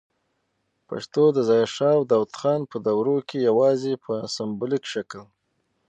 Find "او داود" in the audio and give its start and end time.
1.97-2.31